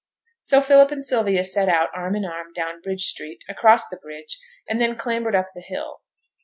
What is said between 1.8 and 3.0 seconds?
arm in arm, down